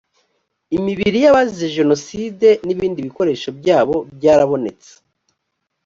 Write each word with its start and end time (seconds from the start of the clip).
imibiri 0.77 1.17
y 1.25 1.27
‘abazize 1.31 1.67
jenoside 1.77 2.47
n 2.65 2.67
‘ibindi 2.73 2.99
bikoresho 3.07 3.49
byabo 3.59 3.95
byarabonetse. 4.17 4.91